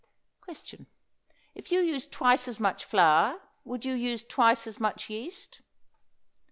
Question. 0.41 0.87
If 1.53 1.71
you 1.71 1.79
use 1.79 2.07
twice 2.07 2.47
as 2.47 2.59
much 2.59 2.85
flour 2.85 3.39
would 3.63 3.85
you 3.85 3.93
use 3.93 4.23
twice 4.23 4.65
as 4.65 4.79
much 4.79 5.11
yeast? 5.11 5.61